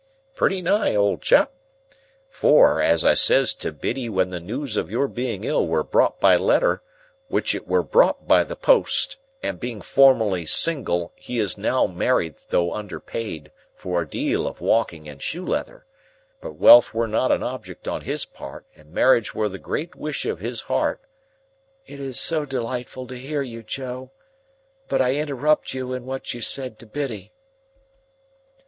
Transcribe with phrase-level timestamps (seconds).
[0.33, 1.51] "Pretty nigh, old chap.
[2.27, 6.19] For, as I says to Biddy when the news of your being ill were brought
[6.19, 6.81] by letter,
[7.27, 12.33] which it were brought by the post, and being formerly single he is now married
[12.49, 15.85] though underpaid for a deal of walking and shoe leather,
[16.41, 20.25] but wealth were not a object on his part, and marriage were the great wish
[20.25, 21.01] of his hart—"
[21.85, 24.09] "It is so delightful to hear you, Joe!
[24.87, 27.33] But I interrupt you in what you said to Biddy."